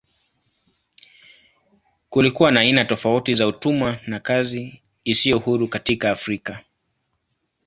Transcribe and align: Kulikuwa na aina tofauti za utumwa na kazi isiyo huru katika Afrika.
Kulikuwa 2.09 2.51
na 2.51 2.59
aina 2.59 2.85
tofauti 2.85 3.33
za 3.33 3.47
utumwa 3.47 3.99
na 4.07 4.19
kazi 4.19 4.81
isiyo 5.03 5.39
huru 5.39 5.67
katika 5.67 6.11
Afrika. 6.11 6.63